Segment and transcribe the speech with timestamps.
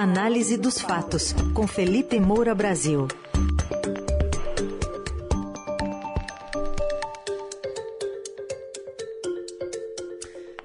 [0.00, 3.08] Análise dos fatos, com Felipe Moura Brasil.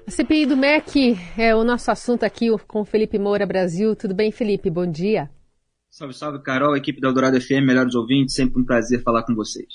[0.06, 3.96] A CPI do MEC é o nosso assunto aqui com Felipe Moura Brasil.
[3.96, 4.70] Tudo bem, Felipe?
[4.70, 5.28] Bom dia.
[5.90, 9.66] Salve, salve, Carol, equipe da Eldorado FM, melhores ouvintes, sempre um prazer falar com vocês.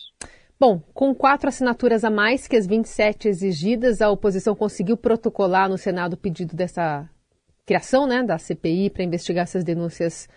[0.57, 5.77] Bom, com quatro assinaturas a mais que as 27 exigidas, a oposição conseguiu protocolar no
[5.77, 7.09] Senado o pedido dessa
[7.69, 10.27] criação né, da CPI para investigar essas denúncias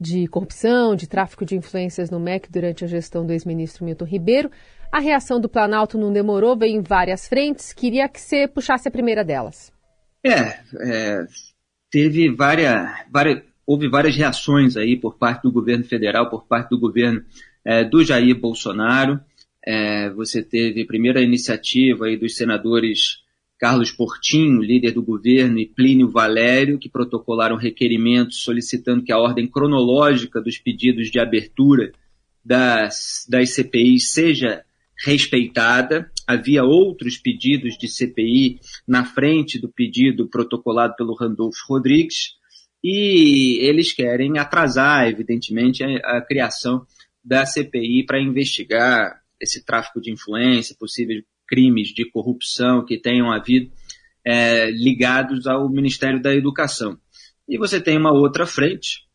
[0.00, 4.50] de corrupção, de tráfico de influências no MEC durante a gestão do ex-ministro Milton Ribeiro.
[4.90, 7.72] A reação do Planalto não demorou, veio em várias frentes.
[7.72, 9.72] Queria que você puxasse a primeira delas.
[10.24, 11.24] É, é
[11.88, 16.80] teve várias, várias, houve várias reações aí por parte do governo federal, por parte do
[16.80, 17.22] governo
[17.64, 19.20] é, do Jair Bolsonaro.
[19.64, 23.21] É, você teve a primeira iniciativa aí dos senadores
[23.62, 29.46] Carlos Portinho, líder do governo, e Plínio Valério, que protocolaram requerimentos solicitando que a ordem
[29.46, 31.92] cronológica dos pedidos de abertura
[32.44, 34.64] das, das CPIs seja
[35.06, 36.10] respeitada.
[36.26, 42.32] Havia outros pedidos de CPI na frente do pedido protocolado pelo Randolfo Rodrigues,
[42.82, 46.84] e eles querem atrasar, evidentemente, a, a criação
[47.24, 51.22] da CPI para investigar esse tráfico de influência, possíveis
[51.52, 53.70] crimes de corrupção que tenham havido
[54.24, 56.98] é, ligados ao Ministério da Educação.
[57.46, 59.06] E você tem uma outra frente,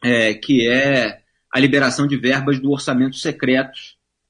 [0.00, 3.80] é, que é a liberação de verbas do orçamento secreto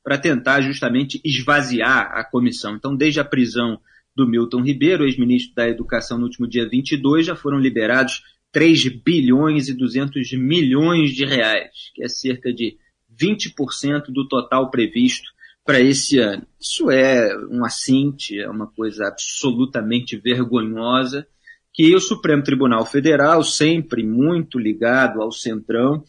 [0.03, 2.75] para tentar justamente esvaziar a comissão.
[2.75, 3.79] Então, desde a prisão
[4.17, 9.69] do Milton Ribeiro, ex-ministro da Educação, no último dia 22, já foram liberados 3 bilhões
[9.69, 12.79] e 200 milhões de reais, que é cerca de
[13.15, 15.29] 20% do total previsto
[15.64, 16.47] para esse ano.
[16.61, 21.27] Isso é um assinte, é uma coisa absolutamente vergonhosa
[21.72, 26.05] que o Supremo Tribunal Federal, sempre muito ligado ao Centrão,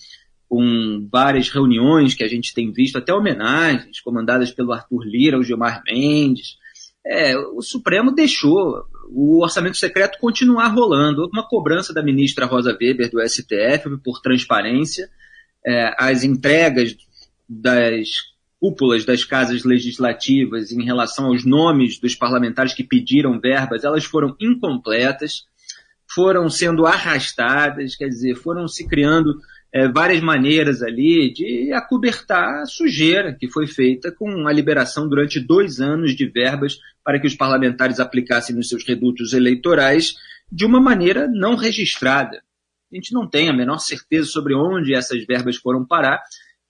[0.49, 5.43] com várias reuniões que a gente tem visto, até homenagens comandadas pelo Arthur Lira, o
[5.43, 6.57] Gilmar Mendes,
[7.05, 11.21] é, o Supremo deixou o orçamento secreto continuar rolando.
[11.21, 15.09] Houve uma cobrança da ministra Rosa Weber do STF por transparência.
[15.65, 16.95] É, as entregas
[17.47, 18.09] das
[18.61, 24.35] cúpulas das casas legislativas em relação aos nomes dos parlamentares que pediram verbas, elas foram
[24.39, 25.45] incompletas,
[26.07, 29.39] foram sendo arrastadas, quer dizer, foram se criando
[29.73, 35.39] é, várias maneiras ali de acobertar a sujeira que foi feita com a liberação durante
[35.39, 40.13] dois anos de verbas para que os parlamentares aplicassem nos seus redutos eleitorais
[40.51, 42.43] de uma maneira não registrada.
[42.91, 46.21] A gente não tem a menor certeza sobre onde essas verbas foram parar,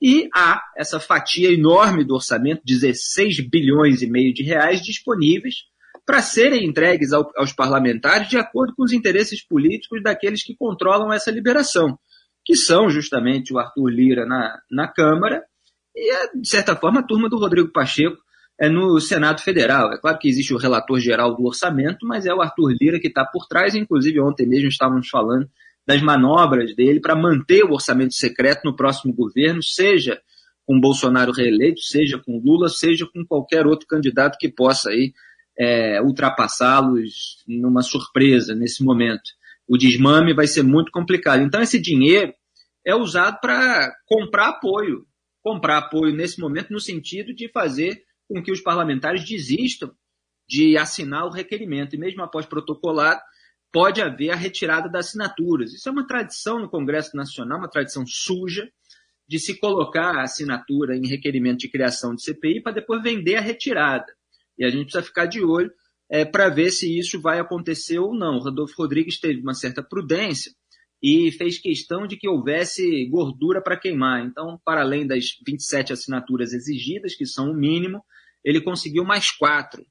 [0.02, 5.66] e há essa fatia enorme do orçamento, 16 bilhões e meio de reais, disponíveis
[6.06, 11.14] para serem entregues ao, aos parlamentares de acordo com os interesses políticos daqueles que controlam
[11.14, 12.00] essa liberação,
[12.44, 15.44] que são justamente o Arthur Lira na, na Câmara
[15.96, 18.18] e, de certa forma, a turma do Rodrigo Pacheco
[18.60, 19.94] é no Senado Federal.
[19.94, 23.08] É claro que existe o relator geral do orçamento, mas é o Arthur Lira que
[23.08, 25.48] está por trás, inclusive ontem mesmo estávamos falando
[25.86, 30.22] das manobras dele para manter o orçamento secreto no próximo governo, seja
[30.66, 35.14] com Bolsonaro reeleito, seja com Lula, seja com qualquer outro candidato que possa aí
[35.58, 39.32] é, ultrapassá-los numa surpresa nesse momento.
[39.68, 41.42] O desmame vai ser muito complicado.
[41.42, 42.34] Então esse dinheiro
[42.86, 45.06] é usado para comprar apoio,
[45.44, 49.92] comprar apoio nesse momento no sentido de fazer com que os parlamentares desistam
[50.48, 53.22] de assinar o requerimento e mesmo após protocolado
[53.72, 55.74] pode haver a retirada das assinaturas.
[55.74, 58.70] Isso é uma tradição no Congresso Nacional, uma tradição suja,
[59.28, 63.42] de se colocar a assinatura em requerimento de criação de CPI para depois vender a
[63.42, 64.14] retirada.
[64.58, 65.72] E a gente precisa ficar de olho
[66.10, 68.36] é, para ver se isso vai acontecer ou não.
[68.36, 70.52] O Rodolfo Rodrigues teve uma certa prudência
[71.02, 74.24] e fez questão de que houvesse gordura para queimar.
[74.26, 78.04] Então, para além das 27 assinaturas exigidas, que são o mínimo,
[78.44, 79.86] ele conseguiu mais quatro.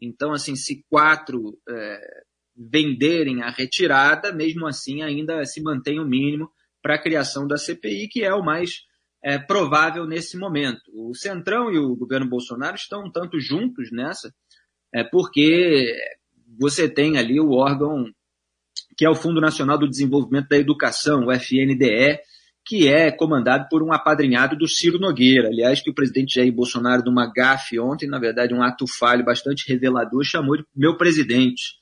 [0.00, 2.24] Então, assim, se quatro é,
[2.56, 6.50] venderem a retirada, mesmo assim ainda se mantém o mínimo
[6.82, 8.82] para a criação da CPI, que é o mais
[9.22, 10.80] é, provável nesse momento.
[10.92, 14.32] O Centrão e o governo Bolsonaro estão um tanto juntos nessa,
[14.94, 15.94] é, porque
[16.58, 18.06] você tem ali o órgão
[18.96, 22.18] que é o Fundo Nacional do Desenvolvimento da Educação, o FNDE,
[22.64, 25.48] que é comandado por um apadrinhado do Ciro Nogueira.
[25.48, 29.68] Aliás, que o presidente Jair Bolsonaro, numa gafe ontem, na verdade, um ato falho bastante
[29.68, 31.74] revelador, chamou de meu presidente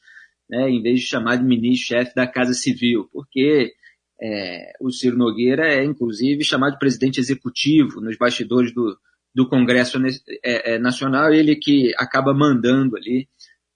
[0.48, 3.72] né, em vez de chamar de ministro-chefe da Casa Civil, porque
[4.20, 8.96] é, o Ciro Nogueira é, inclusive, chamado de presidente executivo nos bastidores do,
[9.34, 9.98] do Congresso
[10.44, 13.28] é, é, Nacional, ele que acaba mandando ali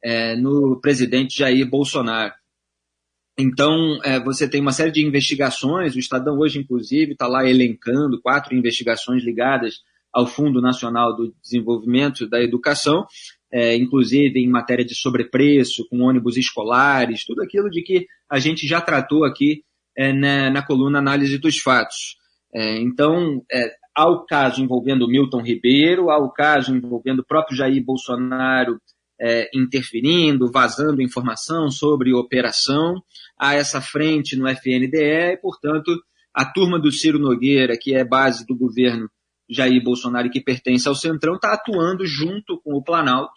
[0.03, 2.35] é, no presidente Jair Bolsonaro.
[3.41, 8.53] Então, você tem uma série de investigações, o Estadão hoje, inclusive, está lá elencando quatro
[8.53, 9.77] investigações ligadas
[10.13, 13.07] ao Fundo Nacional do Desenvolvimento da Educação,
[13.53, 18.67] é, inclusive em matéria de sobrepreço, com ônibus escolares, tudo aquilo de que a gente
[18.67, 19.63] já tratou aqui
[19.97, 22.17] é, na, na, coluna Análise dos Fatos.
[22.55, 27.57] É, então, é, há o caso envolvendo Milton Ribeiro, há o caso envolvendo o próprio
[27.57, 28.79] Jair Bolsonaro
[29.21, 33.03] é, interferindo, vazando informação sobre operação,
[33.39, 35.93] há essa frente no FNDE e, portanto,
[36.33, 39.11] a turma do Ciro Nogueira, que é base do governo
[39.49, 43.33] Jair Bolsonaro que pertence ao Centrão, está atuando junto com o Planalto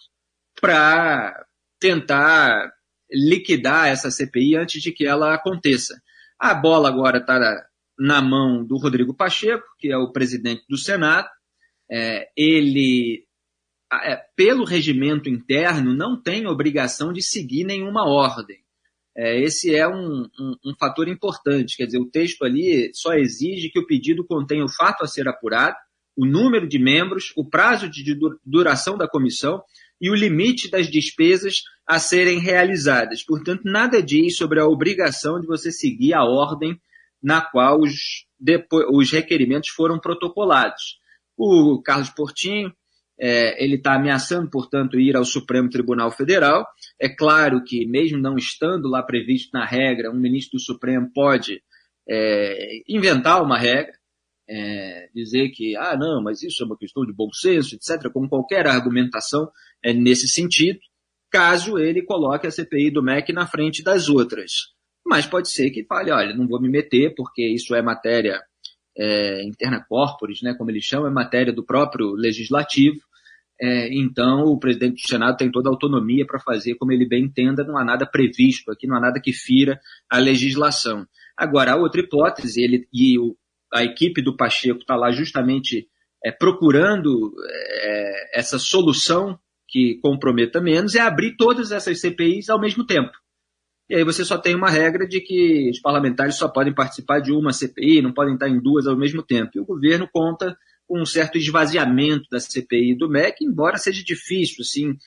[0.60, 1.46] para
[1.80, 2.72] tentar
[3.12, 6.02] liquidar essa CPI antes de que ela aconteça.
[6.40, 7.40] A bola agora está
[8.00, 11.28] na mão do Rodrigo Pacheco, que é o presidente do Senado.
[11.90, 13.26] É, ele,
[13.92, 18.62] é, pelo regimento interno, não tem obrigação de seguir nenhuma ordem.
[19.16, 21.76] É, esse é um, um, um, fator importante.
[21.76, 25.28] Quer dizer, o texto ali só exige que o pedido contenha o fato a ser
[25.28, 25.76] apurado,
[26.16, 29.62] o número de membros, o prazo de duração da comissão
[30.00, 33.24] e o limite das despesas a serem realizadas.
[33.24, 36.80] Portanto, nada diz sobre a obrigação de você seguir a ordem
[37.22, 38.26] na qual os,
[38.92, 41.00] os requerimentos foram protocolados.
[41.38, 42.74] O Carlos Portinho,
[43.20, 46.66] é, ele está ameaçando, portanto, ir ao Supremo Tribunal Federal.
[47.00, 51.62] É claro que, mesmo não estando lá previsto na regra, um ministro do Supremo pode
[52.10, 53.94] é, inventar uma regra,
[54.50, 58.28] é, dizer que, ah, não, mas isso é uma questão de bom senso, etc., com
[58.28, 59.50] qualquer argumentação
[59.84, 60.80] é, nesse sentido,
[61.30, 64.52] caso ele coloque a CPI do MEC na frente das outras.
[65.06, 68.40] Mas pode ser que fale, olha, não vou me meter, porque isso é matéria
[68.98, 73.00] é, interna corporis, né, como eles chamam, é matéria do próprio legislativo,
[73.64, 77.26] é, então o presidente do Senado tem toda a autonomia para fazer como ele bem
[77.26, 79.80] entenda, não há nada previsto aqui, não há nada que fira
[80.10, 81.06] a legislação.
[81.38, 83.38] Agora, a outra hipótese, ele, e o,
[83.74, 85.88] a equipe do Pacheco está lá justamente
[86.24, 92.86] é, procurando é, essa solução que comprometa menos, é abrir todas essas CPIs ao mesmo
[92.86, 93.12] tempo.
[93.90, 97.32] E aí você só tem uma regra de que os parlamentares só podem participar de
[97.32, 99.52] uma CPI, não podem estar em duas ao mesmo tempo.
[99.56, 100.58] E o governo conta
[100.88, 104.98] com um certo esvaziamento da CPI do MEC, embora seja difícil, assim,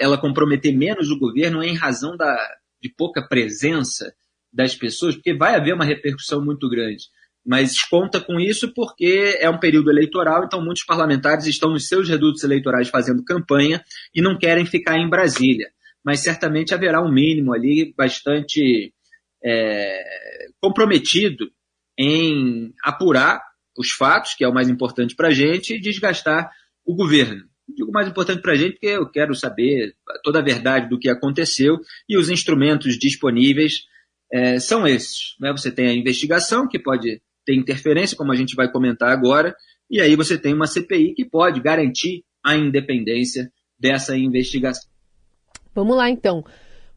[0.00, 2.36] ela comprometer menos o governo em razão da,
[2.80, 4.14] de pouca presença
[4.52, 7.04] das pessoas, porque vai haver uma repercussão muito grande
[7.44, 12.08] mas conta com isso porque é um período eleitoral, então muitos parlamentares estão nos seus
[12.08, 13.82] redutos eleitorais fazendo campanha
[14.14, 15.68] e não querem ficar em Brasília.
[16.04, 18.92] Mas certamente haverá um mínimo ali bastante
[19.44, 20.02] é,
[20.60, 21.50] comprometido
[21.98, 23.42] em apurar
[23.76, 26.50] os fatos, que é o mais importante para a gente, e desgastar
[26.84, 27.44] o governo.
[27.68, 31.08] Digo mais importante para a gente porque eu quero saber toda a verdade do que
[31.08, 31.78] aconteceu
[32.08, 33.84] e os instrumentos disponíveis
[34.32, 35.36] é, são esses.
[35.40, 35.52] Né?
[35.52, 39.54] Você tem a investigação, que pode tem interferência, como a gente vai comentar agora,
[39.90, 44.88] e aí você tem uma CPI que pode garantir a independência dessa investigação.
[45.74, 46.44] Vamos lá, então.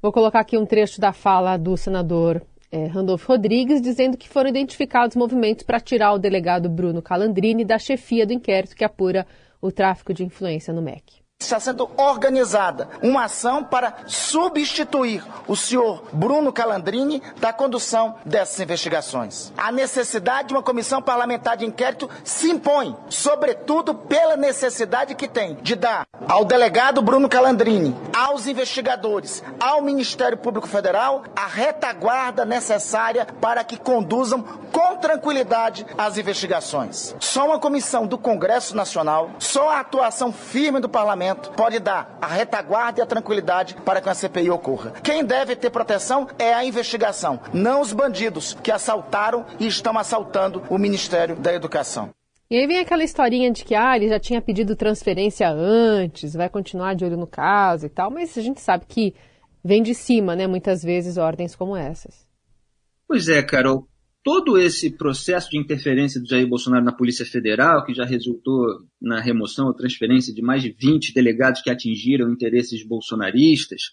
[0.02, 2.42] Vou colocar aqui um trecho da fala do senador
[2.72, 7.80] é, Randolfo Rodrigues, dizendo que foram identificados movimentos para tirar o delegado Bruno Calandrini da
[7.80, 9.26] chefia do inquérito que apura
[9.62, 16.04] o tráfico de influência no MEC está sendo organizada uma ação para substituir o senhor
[16.12, 19.52] Bruno Calandrini da condução dessas investigações.
[19.58, 25.56] A necessidade de uma comissão parlamentar de inquérito se impõe, sobretudo pela necessidade que tem
[25.62, 33.28] de dar ao delegado Bruno Calandrini, aos investigadores, ao Ministério Público Federal a retaguarda necessária
[33.42, 37.16] para que conduzam com tranquilidade as investigações.
[37.20, 42.28] Só uma comissão do Congresso Nacional, só a atuação firme do parlamento pode dar a
[42.28, 44.92] retaguarda e a tranquilidade para que a CPI ocorra.
[45.04, 50.64] Quem deve ter proteção é a investigação, não os bandidos que assaltaram e estão assaltando
[50.70, 52.10] o Ministério da Educação.
[52.50, 56.50] E aí vem aquela historinha de que ah, ele já tinha pedido transferência antes, vai
[56.50, 59.16] continuar de olho no caso e tal, mas a gente sabe que
[59.64, 62.28] vem de cima, né, muitas vezes, ordens como essas.
[63.08, 63.88] Pois é, Carol
[64.24, 68.66] todo esse processo de interferência do Jair Bolsonaro na Polícia Federal, que já resultou
[69.02, 73.92] na remoção ou transferência de mais de 20 delegados que atingiram interesses bolsonaristas,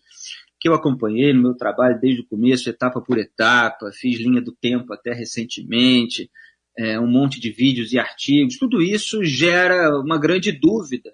[0.61, 4.53] que eu acompanhei no meu trabalho desde o começo, etapa por etapa, fiz linha do
[4.53, 6.31] tempo até recentemente,
[6.79, 11.11] é, um monte de vídeos e artigos, tudo isso gera uma grande dúvida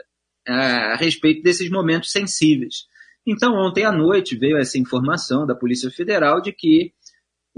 [0.47, 2.87] é, a respeito desses momentos sensíveis.
[3.27, 6.93] Então, ontem à noite veio essa informação da Polícia Federal de que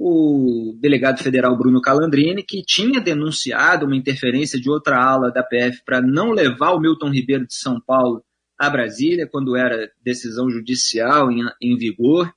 [0.01, 5.83] o delegado federal Bruno Calandrini, que tinha denunciado uma interferência de outra ala da PF
[5.85, 8.25] para não levar o Milton Ribeiro de São Paulo
[8.57, 12.33] a Brasília, quando era decisão judicial em, em vigor.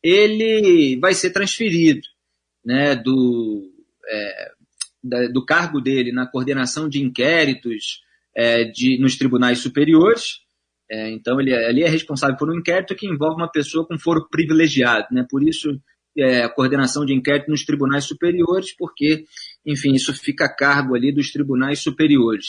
[0.00, 2.06] ele vai ser transferido
[2.64, 3.72] né, do,
[4.08, 4.52] é,
[5.02, 8.02] da, do cargo dele na coordenação de inquéritos
[8.36, 10.42] é, de, nos tribunais superiores.
[10.88, 14.28] É, então, ele, ele é responsável por um inquérito que envolve uma pessoa com foro
[14.30, 15.08] privilegiado.
[15.10, 15.26] Né?
[15.28, 15.80] Por isso,
[16.18, 19.24] é, coordenação de inquérito nos tribunais superiores, porque,
[19.66, 22.46] enfim, isso fica a cargo ali dos tribunais superiores.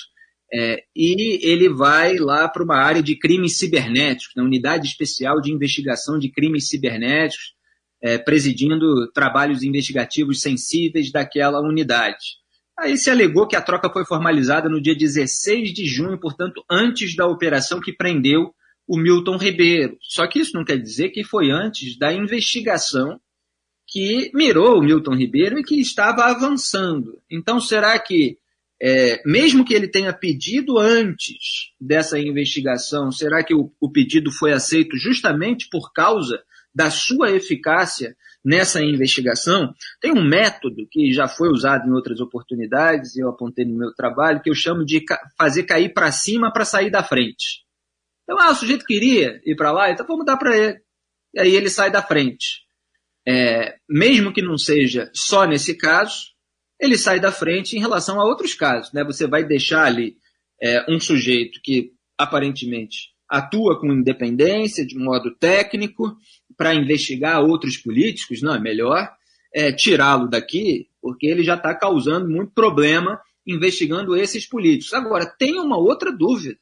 [0.54, 5.52] É, e ele vai lá para uma área de crimes cibernéticos, na unidade especial de
[5.52, 7.56] investigação de crimes cibernéticos,
[8.02, 12.38] é, presidindo trabalhos investigativos sensíveis daquela unidade.
[12.78, 17.16] Aí se alegou que a troca foi formalizada no dia 16 de junho, portanto, antes
[17.16, 18.54] da operação que prendeu
[18.88, 19.98] o Milton Ribeiro.
[20.02, 23.20] Só que isso não quer dizer que foi antes da investigação
[23.96, 27.22] que mirou o Milton Ribeiro e que estava avançando.
[27.32, 28.38] Então, será que
[28.82, 34.52] é, mesmo que ele tenha pedido antes dessa investigação, será que o, o, pedido foi
[34.52, 36.44] aceito justamente por causa
[36.76, 39.74] da sua eficácia nessa investigação?
[40.02, 43.94] Tem um método que já foi usado em outras oportunidades, e eu apontei no meu
[43.94, 45.06] trabalho, que eu chamo de
[45.38, 47.64] fazer cair para cima para sair da frente.
[48.24, 50.82] Então, ah, o sujeito queria ir para lá, então vamos dar para ele.
[51.34, 52.65] E aí ele sai da frente.
[53.28, 56.36] É, mesmo que não seja só nesse caso,
[56.80, 58.92] ele sai da frente em relação a outros casos.
[58.94, 59.04] Né?
[59.04, 60.18] Você vai deixar ali
[60.62, 66.16] é, um sujeito que aparentemente atua com independência, de modo técnico,
[66.56, 69.12] para investigar outros políticos, não é melhor
[69.54, 74.94] é, tirá-lo daqui, porque ele já está causando muito problema investigando esses políticos.
[74.94, 76.60] Agora, tem uma outra dúvida,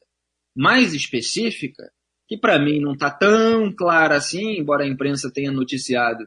[0.54, 1.90] mais específica,
[2.28, 6.24] que para mim não está tão clara assim, embora a imprensa tenha noticiado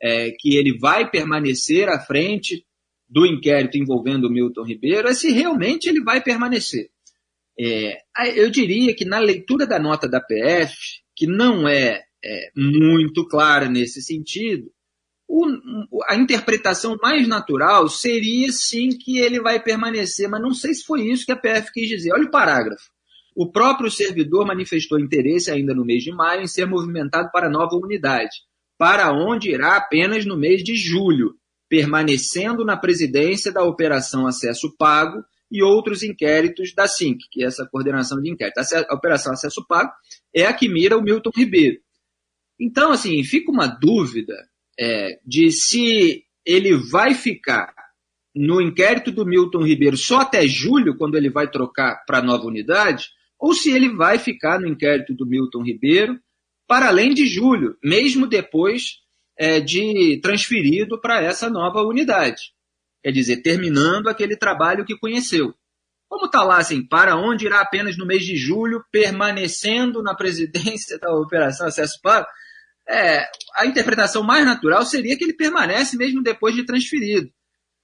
[0.00, 2.64] é, que ele vai permanecer à frente
[3.08, 6.90] do inquérito envolvendo o Milton Ribeiro é se realmente ele vai permanecer.
[7.58, 8.02] É,
[8.36, 10.76] eu diria que na leitura da nota da PF,
[11.16, 14.70] que não é, é muito clara nesse sentido,
[15.26, 15.44] o,
[16.08, 21.02] a interpretação mais natural seria sim que ele vai permanecer, mas não sei se foi
[21.02, 22.12] isso que a PF quis dizer.
[22.12, 22.90] Olha o parágrafo.
[23.36, 27.76] O próprio servidor manifestou interesse ainda no mês de maio em ser movimentado para nova
[27.76, 28.36] unidade,
[28.78, 31.34] para onde irá apenas no mês de julho,
[31.68, 37.66] permanecendo na presidência da Operação Acesso Pago e outros inquéritos da SINC, que é essa
[37.66, 38.58] coordenação de inquérito.
[38.58, 39.90] A Operação Acesso Pago
[40.34, 41.78] é a que mira o Milton Ribeiro.
[42.60, 44.34] Então, assim, fica uma dúvida
[44.78, 47.74] é, de se ele vai ficar
[48.34, 52.44] no inquérito do Milton Ribeiro só até julho, quando ele vai trocar para a nova
[52.44, 53.08] unidade,
[53.38, 56.18] ou se ele vai ficar no inquérito do Milton Ribeiro
[56.68, 58.98] para além de julho, mesmo depois
[59.38, 62.52] é, de transferido para essa nova unidade.
[63.02, 65.54] Quer dizer, terminando aquele trabalho que conheceu.
[66.08, 70.98] Como está lá assim, para onde irá apenas no mês de julho, permanecendo na presidência
[70.98, 72.26] da Operação Acesso Pago,
[72.86, 77.30] é, a interpretação mais natural seria que ele permanece mesmo depois de transferido.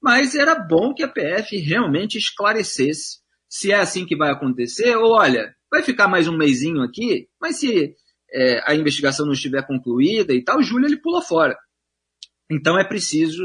[0.03, 5.13] Mas era bom que a PF realmente esclarecesse se é assim que vai acontecer, ou
[5.13, 7.95] olha, vai ficar mais um mêsinho aqui, mas se
[8.33, 11.57] é, a investigação não estiver concluída e tal, Júlio ele pula fora.
[12.51, 13.45] Então é preciso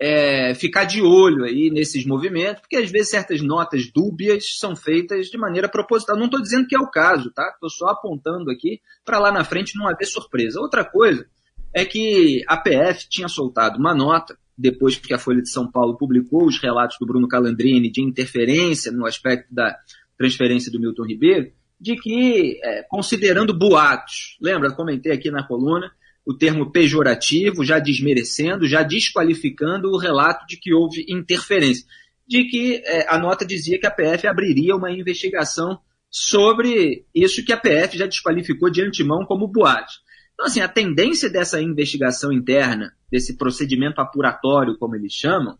[0.00, 5.28] é, ficar de olho aí nesses movimentos, porque às vezes certas notas dúbias são feitas
[5.28, 6.16] de maneira proposital.
[6.16, 7.50] Não estou dizendo que é o caso, tá?
[7.54, 10.60] Estou só apontando aqui para lá na frente não haver surpresa.
[10.60, 11.26] Outra coisa
[11.72, 15.96] é que a PF tinha soltado uma nota depois que a Folha de São Paulo
[15.96, 19.76] publicou os relatos do Bruno Calandrini de interferência no aspecto da
[20.16, 25.90] transferência do Milton Ribeiro, de que, é, considerando boatos, lembra, comentei aqui na coluna,
[26.26, 31.86] o termo pejorativo, já desmerecendo, já desqualificando o relato de que houve interferência,
[32.26, 35.78] de que é, a nota dizia que a PF abriria uma investigação
[36.10, 39.92] sobre isso que a PF já desqualificou de antemão como boato.
[40.32, 45.58] Então, assim, a tendência dessa investigação interna, desse procedimento apuratório, como eles chamam,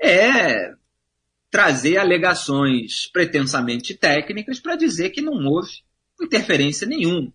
[0.00, 0.72] é
[1.52, 5.70] trazer alegações pretensamente técnicas para dizer que não houve
[6.18, 7.30] interferência nenhuma.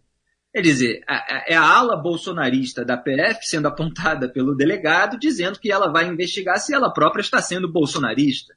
[0.52, 1.02] Quer dizer,
[1.48, 6.58] é a ala bolsonarista da PF sendo apontada pelo delegado, dizendo que ela vai investigar
[6.58, 8.56] se ela própria está sendo bolsonarista.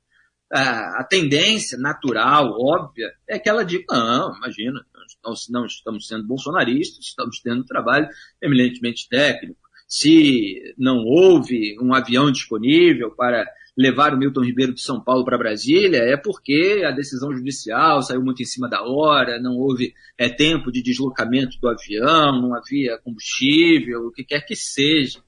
[0.51, 4.81] A, tendência natural, óbvia, é que ela diga: não, imagina,
[5.23, 8.09] nós não estamos sendo bolsonaristas, estamos tendo trabalho
[8.43, 9.61] eminentemente técnico.
[9.87, 13.45] Se não houve um avião disponível para
[13.81, 18.23] levar o Milton Ribeiro de São Paulo para Brasília é porque a decisão judicial saiu
[18.23, 22.99] muito em cima da hora, não houve é, tempo de deslocamento do avião, não havia
[22.99, 25.21] combustível, o que quer que seja.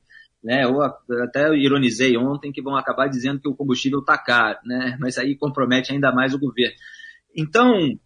[0.45, 0.65] Né?
[0.65, 4.99] Eu até ironizei ontem que vão acabar dizendo que o combustível está caro, né?
[5.01, 6.77] mas aí compromete ainda mais o governo.
[7.35, 7.99] Então,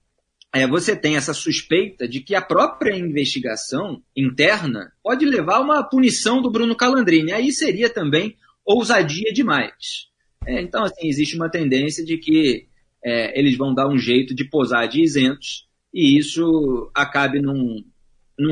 [0.55, 5.83] é, você tem essa suspeita de que a própria investigação interna pode levar a uma
[5.83, 7.33] punição do Bruno Calandrini.
[7.33, 10.15] Aí seria também ousadia demais.
[10.47, 12.67] É, então, assim, existe uma tendência de que
[13.05, 17.83] é, eles vão dar um jeito de posar de isentos e isso acabe não,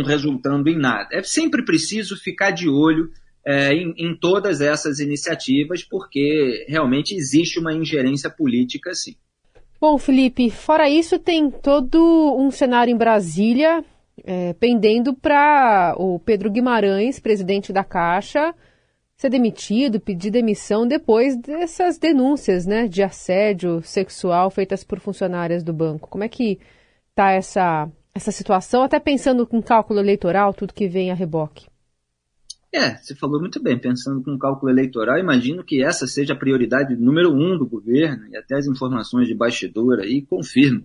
[0.05, 1.09] resultando em nada.
[1.13, 3.11] É sempre preciso ficar de olho
[3.47, 9.15] é, em, em, todas essas iniciativas, porque realmente existe uma ingerência política, sim.
[9.81, 13.85] Bom, Felipe, fora isso, tem todo um cenário em Brasília
[14.23, 18.55] é, pendendo para o Pedro Guimarães, presidente da Caixa,
[19.17, 25.73] ser demitido, pedir demissão depois dessas denúncias né, de assédio sexual feitas por funcionárias do
[25.73, 26.09] banco.
[26.09, 26.59] Como é que
[27.11, 31.67] está essa, essa situação, até pensando com cálculo eleitoral, tudo que vem a reboque?
[32.75, 36.97] É, você falou muito bem, pensando com cálculo eleitoral, imagino que essa seja a prioridade
[36.97, 40.85] número um do governo, e até as informações de bastidor aí confirmam.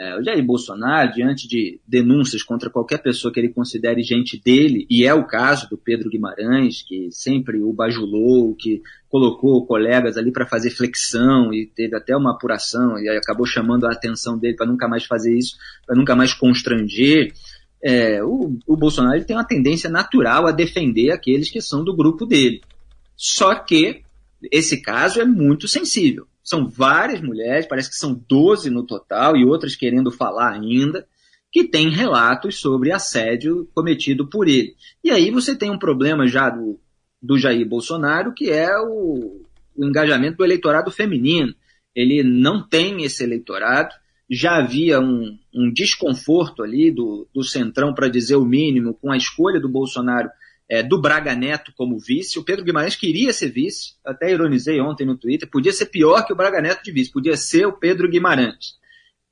[0.00, 4.86] É, o Jair Bolsonaro, diante de denúncias contra qualquer pessoa que ele considere gente dele,
[4.88, 8.80] e é o caso do Pedro Guimarães, que sempre o bajulou, que
[9.10, 13.92] colocou colegas ali para fazer flexão e teve até uma apuração e acabou chamando a
[13.92, 17.34] atenção dele para nunca mais fazer isso, para nunca mais constranger
[17.82, 22.26] é, o, o Bolsonaro tem uma tendência natural a defender aqueles que são do grupo
[22.26, 22.60] dele.
[23.16, 24.02] Só que
[24.50, 26.26] esse caso é muito sensível.
[26.50, 31.06] São várias mulheres, parece que são 12 no total, e outras querendo falar ainda,
[31.52, 34.74] que têm relatos sobre assédio cometido por ele.
[35.04, 36.80] E aí você tem um problema já do,
[37.22, 39.44] do Jair Bolsonaro, que é o,
[39.76, 41.54] o engajamento do eleitorado feminino.
[41.94, 43.94] Ele não tem esse eleitorado,
[44.28, 49.16] já havia um, um desconforto ali do, do Centrão, para dizer o mínimo, com a
[49.16, 50.28] escolha do Bolsonaro
[50.70, 52.38] é, do Braga Neto como vice.
[52.38, 56.32] O Pedro Guimarães queria ser vice, até ironizei ontem no Twitter, podia ser pior que
[56.32, 58.78] o Braga Neto de vice, podia ser o Pedro Guimarães.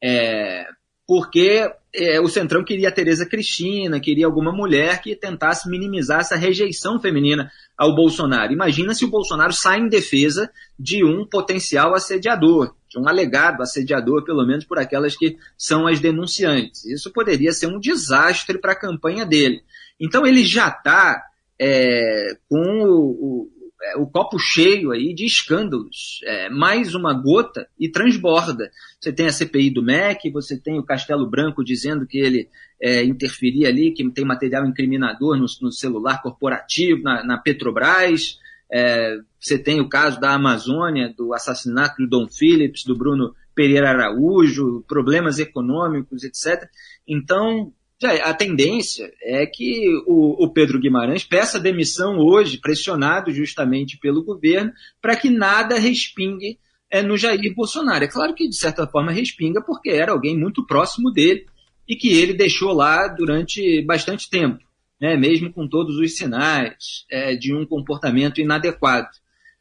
[0.02, 0.66] É,
[1.06, 6.36] porque é, o Centrão queria a Tereza Cristina, queria alguma mulher que tentasse minimizar essa
[6.36, 8.52] rejeição feminina ao Bolsonaro.
[8.52, 14.24] Imagina se o Bolsonaro sai em defesa de um potencial assediador, de um alegado assediador,
[14.24, 16.84] pelo menos por aquelas que são as denunciantes.
[16.84, 19.62] Isso poderia ser um desastre para a campanha dele.
[20.00, 21.27] Então ele já está
[21.60, 23.50] é, com o,
[23.82, 26.20] é, o copo cheio aí de escândalos.
[26.24, 28.70] É, mais uma gota e transborda.
[29.00, 32.48] Você tem a CPI do MEC, você tem o Castelo Branco dizendo que ele
[32.80, 38.38] é, interferia ali, que tem material incriminador no, no celular corporativo, na, na Petrobras.
[38.70, 43.90] É, você tem o caso da Amazônia, do assassinato do Dom Phillips, do Bruno Pereira
[43.90, 46.68] Araújo, problemas econômicos, etc.
[47.06, 47.72] Então,
[48.06, 54.72] a tendência é que o, o, Pedro Guimarães peça demissão hoje, pressionado justamente pelo governo,
[55.02, 56.58] para que nada respingue
[56.88, 58.04] é, no Jair Bolsonaro.
[58.04, 61.46] É claro que, de certa forma, respinga porque era alguém muito próximo dele
[61.88, 64.62] e que ele deixou lá durante bastante tempo,
[65.00, 69.08] né, mesmo com todos os sinais é, de um comportamento inadequado.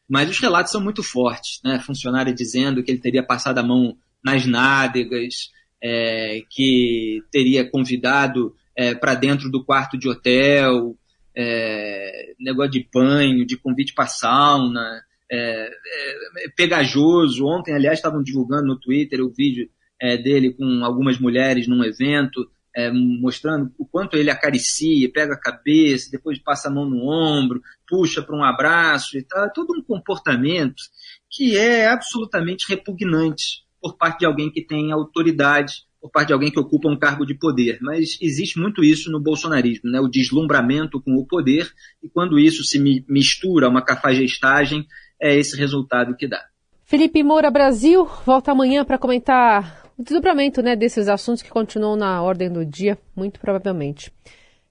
[0.08, 1.80] Mas os relatos são muito fortes, né?
[1.80, 8.94] Funcionário dizendo que ele teria passado a mão nas nádegas, é, que teria convidado é,
[8.94, 10.96] para dentro do quarto de hotel,
[11.36, 17.46] é, negócio de banho, de convite para sauna, é, é, pegajoso.
[17.46, 19.70] Ontem, aliás, estavam divulgando no Twitter o vídeo
[20.02, 22.50] é, dele com algumas mulheres num evento,
[22.94, 28.22] mostrando o quanto ele acaricia, pega a cabeça, depois passa a mão no ombro, puxa
[28.22, 29.52] para um abraço e tal.
[29.52, 30.84] todo um comportamento
[31.28, 36.52] que é absolutamente repugnante por parte de alguém que tem autoridade, por parte de alguém
[36.52, 37.80] que ocupa um cargo de poder.
[37.82, 40.00] Mas existe muito isso no bolsonarismo, né?
[40.00, 41.72] o deslumbramento com o poder,
[42.04, 44.86] e quando isso se mistura a uma cafajestagem,
[45.22, 46.44] é esse resultado que dá.
[46.84, 52.22] Felipe Moura Brasil volta amanhã para comentar o desdobramento né, desses assuntos que continuam na
[52.22, 54.12] ordem do dia, muito provavelmente.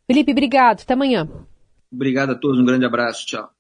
[0.07, 0.83] Felipe, obrigado.
[0.83, 1.29] Até amanhã.
[1.93, 2.61] Obrigado a todos.
[2.61, 3.27] Um grande abraço.
[3.27, 3.56] Tchau.